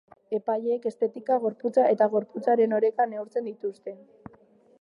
Epaileek 0.35 0.87
estetika, 0.91 1.37
gorputza 1.43 1.85
eta 1.97 2.09
gorputzaren 2.15 2.75
oreka 2.79 3.09
neurtzen 3.15 3.51
dituzte. 3.51 3.99